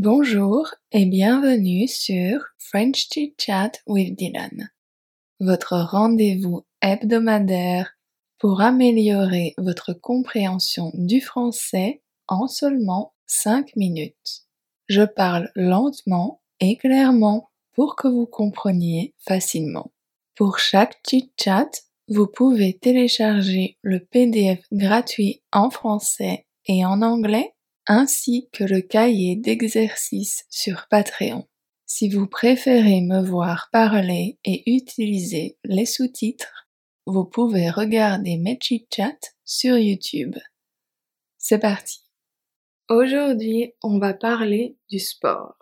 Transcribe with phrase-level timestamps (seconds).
[0.00, 4.70] Bonjour et bienvenue sur French Chit Chat with Dylan,
[5.40, 7.96] votre rendez-vous hebdomadaire
[8.38, 14.46] pour améliorer votre compréhension du français en seulement 5 minutes.
[14.86, 19.90] Je parle lentement et clairement pour que vous compreniez facilement.
[20.36, 21.70] Pour chaque chit chat,
[22.06, 27.52] vous pouvez télécharger le PDF gratuit en français et en anglais
[27.88, 31.48] ainsi que le cahier d'exercices sur Patreon.
[31.86, 36.68] Si vous préférez me voir parler et utiliser les sous-titres,
[37.06, 40.36] vous pouvez regarder mes chit-chats sur YouTube.
[41.38, 42.02] C'est parti.
[42.90, 45.56] Aujourd'hui, on va parler du sport,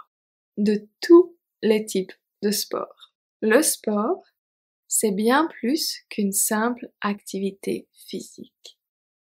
[0.56, 2.12] de tous les types
[2.43, 3.12] de sport.
[3.41, 4.25] Le sport,
[4.89, 8.79] c'est bien plus qu'une simple activité physique.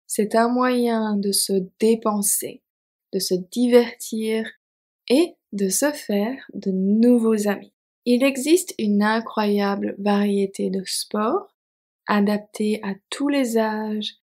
[0.06, 2.62] C'est un moyen de se dépenser,
[3.12, 4.48] de se divertir
[5.08, 7.72] et de se faire de nouveaux amis.
[8.04, 11.54] Il existe une incroyable variété de sports
[12.06, 14.16] adaptés à tous les âges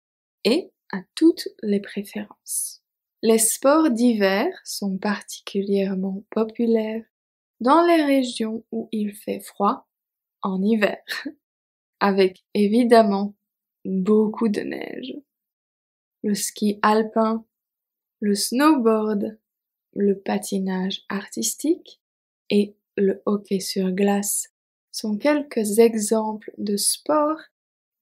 [0.45, 2.83] et à toutes les préférences.
[3.23, 7.05] Les sports d'hiver sont particulièrement populaires
[7.61, 9.87] dans les régions où il fait froid
[10.43, 11.03] en hiver,
[12.00, 13.34] avec évidemment
[13.84, 15.15] beaucoup de neige.
[16.23, 17.45] Le ski alpin
[18.27, 19.39] le snowboard,
[19.95, 22.03] le patinage artistique
[22.51, 24.53] et le hockey sur glace
[24.91, 27.41] sont quelques exemples de sports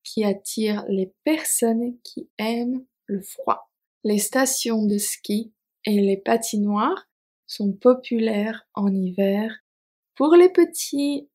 [0.02, 3.70] qui attirent les personnes qui aiment le froid.
[4.02, 5.52] Les stations de ski
[5.84, 7.06] et les patinoires
[7.46, 9.54] sont populaires en hiver
[10.14, 11.28] pour les petits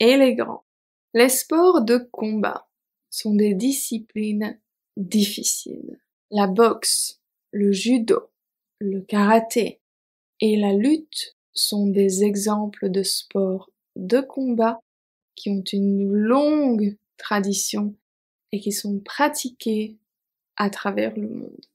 [0.00, 0.64] et les grands.
[1.12, 2.66] Les sports de combat
[3.10, 4.58] sont des disciplines
[4.96, 6.00] difficiles.
[6.32, 7.20] La boxe,
[7.54, 8.30] le judo,
[8.80, 9.80] le karaté
[10.40, 14.80] et la lutte sont des exemples de sports de combat
[15.36, 17.94] qui ont une longue tradition
[18.50, 19.96] et qui sont pratiqués
[20.56, 21.66] à travers le monde.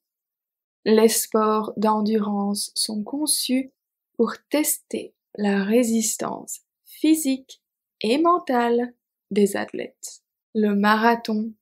[0.83, 3.71] Les sports d'endurance sont conçus
[4.17, 7.61] pour tester la résistance physique
[8.01, 8.93] et mentale
[9.31, 10.23] des athlètes.
[10.53, 11.53] Le marathon,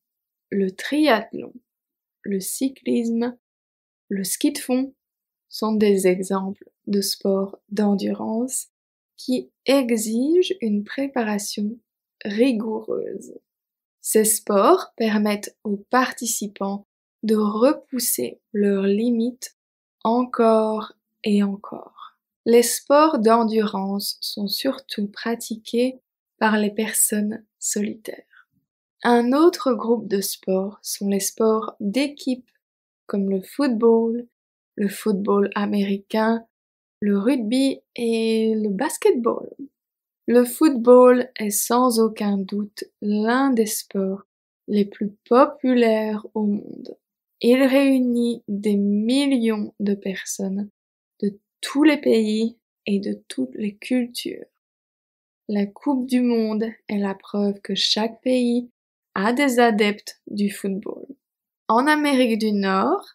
[0.49, 1.53] le triathlon,
[2.23, 3.37] le cyclisme
[4.09, 4.93] le ski de fond
[5.49, 8.67] sont des exemples de sports d'endurance
[9.17, 11.77] qui exigent une préparation
[12.23, 13.33] rigoureuse.
[14.01, 16.85] Ces sports permettent aux participants
[17.23, 19.57] de repousser leurs limites
[20.03, 20.93] encore
[21.23, 22.17] et encore.
[22.45, 25.99] Les sports d'endurance sont surtout pratiqués
[26.37, 28.47] par les personnes solitaires.
[29.03, 32.49] Un autre groupe de sports sont les sports d'équipe
[33.07, 34.27] comme le football,
[34.75, 36.45] le football américain,
[36.99, 39.49] le rugby et le basketball.
[40.27, 44.23] Le football est sans aucun doute l'un des sports
[44.67, 46.97] les plus populaires au monde.
[47.41, 50.69] Il réunit des millions de personnes
[51.21, 54.45] de tous les pays et de toutes les cultures.
[55.47, 58.69] La Coupe du Monde est la preuve que chaque pays
[59.15, 61.06] a des adeptes du football.
[61.69, 63.05] En Amérique du Nord,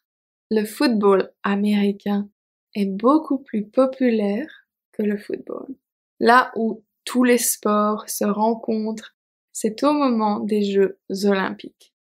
[0.51, 2.29] le football américain
[2.75, 5.75] est beaucoup plus populaire que le football.
[6.21, 9.17] Là où tous les sports se rencontrent,
[9.53, 11.95] c'est au moment des Jeux olympiques.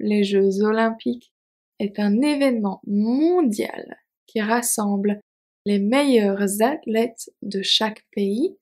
[0.00, 1.34] Les Jeux olympiques
[1.78, 5.20] est un événement mondial qui rassemble
[5.66, 8.56] les meilleurs athlètes de chaque pays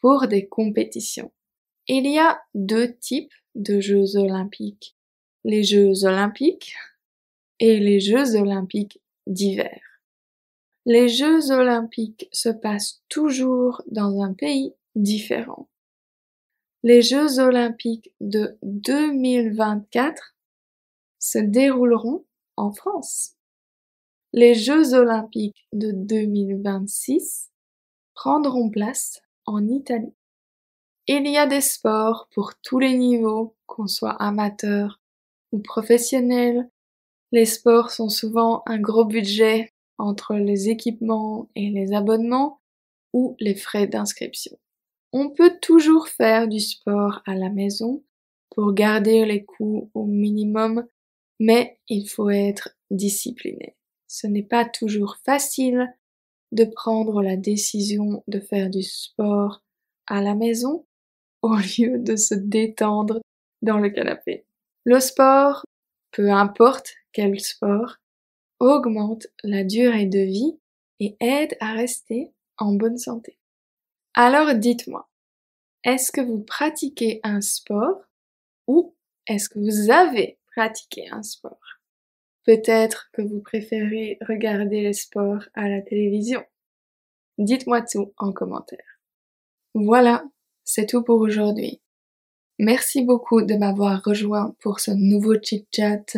[0.00, 1.30] pour des compétitions.
[1.88, 4.97] Il y a deux types de Jeux olympiques
[5.44, 6.74] les Jeux olympiques
[7.60, 9.80] et les Jeux olympiques d'hiver.
[10.86, 15.68] Les Jeux olympiques se passent toujours dans un pays différent.
[16.82, 20.34] Les Jeux olympiques de 2024
[21.18, 22.24] se dérouleront
[22.56, 23.34] en France.
[24.32, 27.50] Les Jeux olympiques de 2026
[28.14, 30.14] prendront place en Italie.
[31.06, 35.00] Il y a des sports pour tous les niveaux, qu'on soit amateur
[35.52, 36.68] ou professionnels.
[37.32, 42.60] Les sports sont souvent un gros budget entre les équipements et les abonnements
[43.12, 44.58] ou les frais d'inscription.
[45.12, 48.02] On peut toujours faire du sport à la maison
[48.50, 50.86] pour garder les coûts au minimum,
[51.38, 53.76] mais il faut être discipliné.
[54.06, 55.94] Ce n'est pas toujours facile
[56.52, 59.62] de prendre la décision de faire du sport
[60.06, 60.86] à la maison
[61.42, 63.20] au lieu de se détendre
[63.62, 64.44] dans le canapé.
[64.90, 65.66] Le sport,
[66.12, 67.96] peu importe quel sport,
[68.58, 70.58] augmente la durée de vie
[70.98, 73.38] et aide à rester en bonne santé.
[74.14, 75.06] Alors dites-moi,
[75.84, 78.00] est-ce que vous pratiquez un sport
[78.66, 78.96] ou
[79.26, 81.60] est-ce que vous avez pratiqué un sport?
[82.44, 86.42] Peut-être que vous préférez regarder les sports à la télévision.
[87.36, 89.02] Dites-moi tout en commentaire.
[89.74, 90.24] Voilà,
[90.64, 91.82] c'est tout pour aujourd'hui.
[92.58, 96.16] Merci beaucoup de m'avoir rejoint pour ce nouveau chit-chat.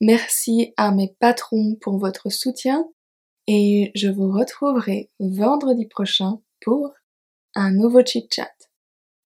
[0.00, 2.88] Merci à mes patrons pour votre soutien
[3.46, 6.94] et je vous retrouverai vendredi prochain pour
[7.54, 8.52] un nouveau chit-chat.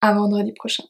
[0.02, 0.84] À vendredi prochain.